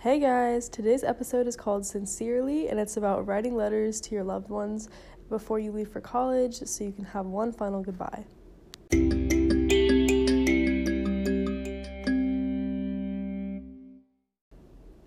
Hey 0.00 0.20
guys, 0.20 0.68
today's 0.68 1.02
episode 1.02 1.48
is 1.48 1.56
called 1.56 1.86
Sincerely, 1.86 2.68
and 2.68 2.78
it's 2.78 2.98
about 2.98 3.26
writing 3.26 3.56
letters 3.56 3.98
to 4.02 4.14
your 4.14 4.24
loved 4.24 4.50
ones 4.50 4.90
before 5.30 5.58
you 5.58 5.72
leave 5.72 5.88
for 5.88 6.02
college 6.02 6.56
so 6.56 6.84
you 6.84 6.92
can 6.92 7.06
have 7.06 7.24
one 7.24 7.50
final 7.50 7.82
goodbye. 7.82 8.26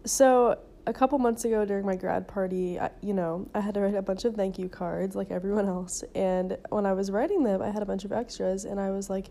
So, 0.06 0.58
a 0.88 0.92
couple 0.92 1.20
months 1.20 1.46
ago 1.46 1.66
during 1.66 1.86
my 1.86 1.96
grad 1.96 2.28
party, 2.28 2.80
I, 2.80 2.90
you 3.02 3.14
know, 3.14 3.48
I 3.54 3.62
had 3.62 3.76
to 3.76 3.82
write 3.82 3.94
a 3.94 4.02
bunch 4.02 4.26
of 4.26 4.34
thank 4.34 4.58
you 4.58 4.70
cards 4.70 5.16
like 5.16 5.30
everyone 5.30 5.68
else. 5.68 6.04
And 6.16 6.58
when 6.70 6.88
I 6.88 6.94
was 6.94 7.12
writing 7.12 7.44
them, 7.44 7.62
I 7.62 7.70
had 7.70 7.84
a 7.84 7.86
bunch 7.86 8.06
of 8.06 8.12
extras, 8.12 8.66
and 8.66 8.80
I 8.80 8.90
was 8.90 9.08
like, 9.08 9.28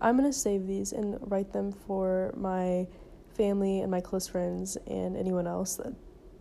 I'm 0.00 0.16
to 0.16 0.32
save 0.32 0.66
these 0.66 0.92
and 0.92 1.18
write 1.30 1.52
them 1.52 1.72
for 1.72 2.32
my 2.36 2.86
family 3.34 3.80
and 3.80 3.90
my 3.90 4.00
close 4.00 4.28
friends 4.28 4.76
and 4.86 5.16
anyone 5.16 5.46
else 5.46 5.76
that 5.76 5.92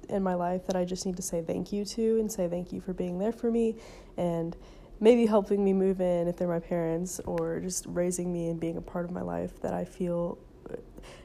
in 0.09 0.21
my 0.21 0.33
life 0.33 0.65
that 0.67 0.75
I 0.75 0.85
just 0.85 1.05
need 1.05 1.15
to 1.15 1.21
say 1.21 1.41
thank 1.41 1.71
you 1.71 1.85
to 1.85 2.19
and 2.19 2.31
say 2.31 2.47
thank 2.47 2.71
you 2.71 2.81
for 2.81 2.93
being 2.93 3.19
there 3.19 3.31
for 3.31 3.49
me 3.49 3.75
and 4.17 4.55
maybe 4.99 5.25
helping 5.25 5.63
me 5.63 5.73
move 5.73 6.01
in 6.01 6.27
if 6.27 6.37
they're 6.37 6.47
my 6.47 6.59
parents 6.59 7.19
or 7.25 7.59
just 7.59 7.85
raising 7.87 8.31
me 8.31 8.49
and 8.49 8.59
being 8.59 8.77
a 8.77 8.81
part 8.81 9.05
of 9.05 9.11
my 9.11 9.21
life 9.21 9.61
that 9.61 9.73
I 9.73 9.85
feel 9.85 10.37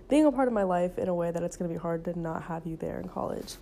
being 0.09 0.25
a 0.25 0.33
part 0.33 0.49
of 0.49 0.55
my 0.55 0.63
life 0.63 0.99
in 0.99 1.09
a 1.09 1.15
way 1.15 1.31
that 1.31 1.43
it's 1.43 1.57
going 1.57 1.69
to 1.69 1.75
be 1.75 1.79
hard 1.79 2.05
to 2.07 2.19
not 2.19 2.43
have 2.43 2.67
you 2.67 2.77
there 2.77 2.99
in 2.99 3.09
college. 3.09 3.57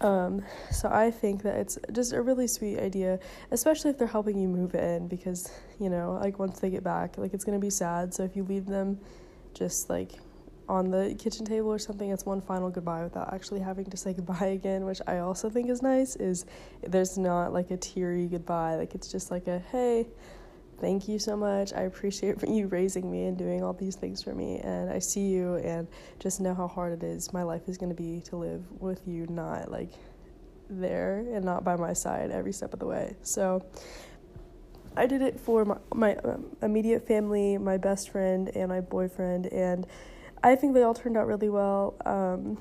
Um, 0.00 0.42
so 0.72 0.88
I 0.88 1.12
think 1.12 1.44
that 1.44 1.56
it's 1.56 1.78
just 1.92 2.12
a 2.12 2.20
really 2.20 2.48
sweet 2.48 2.80
idea, 2.80 3.20
especially 3.52 3.90
if 3.90 3.98
they're 3.98 4.08
helping 4.08 4.36
you 4.36 4.48
move 4.48 4.74
in 4.74 5.06
because, 5.06 5.52
you 5.78 5.88
know, 5.88 6.18
like 6.20 6.40
once 6.40 6.58
they 6.58 6.70
get 6.70 6.82
back, 6.82 7.18
like 7.18 7.32
it's 7.32 7.44
going 7.44 7.56
to 7.56 7.64
be 7.64 7.70
sad. 7.70 8.12
So 8.12 8.24
if 8.24 8.34
you 8.34 8.42
leave 8.42 8.66
them 8.66 8.98
just 9.54 9.88
like 9.88 10.14
on 10.72 10.90
the 10.90 11.14
kitchen 11.18 11.44
table 11.44 11.68
or 11.68 11.78
something, 11.78 12.10
it's 12.10 12.24
one 12.24 12.40
final 12.40 12.70
goodbye 12.70 13.04
without 13.04 13.32
actually 13.34 13.60
having 13.60 13.84
to 13.84 13.96
say 13.96 14.12
goodbye 14.18 14.46
again, 14.46 14.86
which 14.86 15.02
I 15.06 15.18
also 15.18 15.50
think 15.50 15.68
is 15.68 15.82
nice. 15.82 16.16
Is 16.16 16.46
there's 16.82 17.18
not 17.18 17.52
like 17.52 17.70
a 17.70 17.76
teary 17.76 18.26
goodbye, 18.26 18.76
like 18.76 18.94
it's 18.94 19.12
just 19.12 19.30
like 19.30 19.48
a 19.48 19.58
hey, 19.58 20.08
thank 20.80 21.08
you 21.08 21.18
so 21.18 21.36
much. 21.36 21.74
I 21.74 21.82
appreciate 21.82 22.36
you 22.48 22.68
raising 22.68 23.10
me 23.10 23.26
and 23.26 23.36
doing 23.36 23.62
all 23.62 23.74
these 23.74 23.96
things 23.96 24.22
for 24.22 24.34
me, 24.34 24.60
and 24.60 24.90
I 24.90 24.98
see 24.98 25.28
you, 25.28 25.56
and 25.56 25.86
just 26.18 26.40
know 26.40 26.54
how 26.54 26.66
hard 26.66 26.94
it 26.94 27.04
is. 27.04 27.34
My 27.34 27.42
life 27.42 27.68
is 27.68 27.76
gonna 27.76 27.92
be 27.92 28.22
to 28.22 28.36
live 28.36 28.64
with 28.80 29.06
you, 29.06 29.26
not 29.26 29.70
like 29.70 29.90
there 30.70 31.18
and 31.34 31.44
not 31.44 31.64
by 31.64 31.76
my 31.76 31.92
side 31.92 32.30
every 32.30 32.52
step 32.52 32.72
of 32.72 32.80
the 32.80 32.86
way. 32.86 33.14
So. 33.22 33.64
I 34.94 35.06
did 35.06 35.22
it 35.22 35.40
for 35.40 35.64
my, 35.64 35.78
my 35.94 36.16
um, 36.16 36.54
immediate 36.60 37.08
family, 37.08 37.56
my 37.56 37.78
best 37.78 38.10
friend, 38.10 38.50
and 38.54 38.68
my 38.68 38.82
boyfriend, 38.82 39.46
and 39.46 39.86
I 40.42 40.56
think 40.56 40.74
they 40.74 40.82
all 40.82 40.94
turned 40.94 41.16
out 41.16 41.26
really 41.26 41.48
well. 41.48 41.94
Um, 42.04 42.58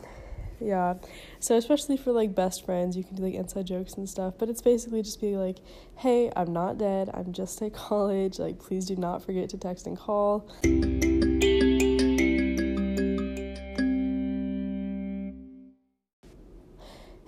yeah. 0.60 0.96
So 1.40 1.58
especially 1.58 1.98
for 1.98 2.12
like 2.12 2.36
best 2.36 2.66
friends, 2.66 2.96
you 2.96 3.04
can 3.04 3.16
do 3.16 3.24
like 3.24 3.34
inside 3.34 3.66
jokes 3.66 3.94
and 3.94 4.08
stuff, 4.08 4.36
but 4.38 4.50
it's 4.50 4.62
basically 4.62 5.02
just 5.02 5.20
being 5.20 5.38
like, 5.38 5.58
"Hey, 5.98 6.32
I'm 6.36 6.54
not 6.54 6.78
dead. 6.78 7.10
I'm 7.14 7.34
just 7.34 7.62
at 7.62 7.74
college. 7.88 8.40
Like 8.40 8.60
please 8.60 8.86
do 8.86 8.96
not 8.96 9.24
forget 9.24 9.50
to 9.50 9.58
text 9.58 9.88
and 9.88 9.98
call." 9.98 10.48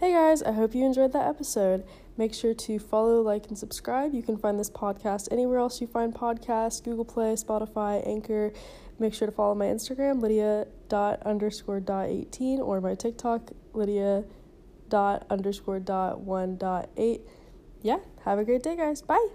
Hey 0.04 0.12
guys, 0.12 0.44
I 0.44 0.52
hope 0.52 0.76
you 0.76 0.86
enjoyed 0.86 1.14
that 1.14 1.30
episode. 1.30 1.86
Make 2.18 2.34
sure 2.34 2.54
to 2.54 2.78
follow, 2.78 3.22
like, 3.22 3.48
and 3.48 3.58
subscribe. 3.58 4.14
You 4.14 4.22
can 4.22 4.36
find 4.36 4.60
this 4.60 4.70
podcast 4.70 5.30
anywhere 5.32 5.60
else 5.60 5.80
you 5.80 5.88
find 5.88 6.14
podcasts 6.14 6.84
Google 6.84 7.06
Play, 7.06 7.36
Spotify, 7.36 8.06
Anchor. 8.06 8.52
Make 9.00 9.14
sure 9.14 9.28
to 9.28 9.32
follow 9.32 9.56
my 9.56 9.68
Instagram, 9.68 10.22
Lydia 10.22 10.68
dot 10.90 11.24
underscore 11.24 11.80
dot 11.80 12.08
18, 12.08 12.60
or 12.60 12.82
my 12.82 12.96
TikTok, 12.96 13.52
Lydia 13.72 14.26
dot 14.90 15.26
underscore 15.30 15.80
dot 15.80 16.20
one 16.20 16.58
dot 16.58 16.90
eight. 16.98 17.22
Yeah, 17.82 18.00
have 18.26 18.40
a 18.40 18.44
great 18.44 18.62
day, 18.62 18.76
guys. 18.76 19.02
Bye. 19.02 19.30